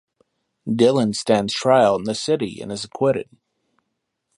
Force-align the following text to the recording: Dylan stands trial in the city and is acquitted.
Dylan 0.67 1.13
stands 1.13 1.53
trial 1.53 1.95
in 1.95 2.05
the 2.05 2.15
city 2.15 2.59
and 2.59 2.71
is 2.71 2.83
acquitted. 2.83 3.29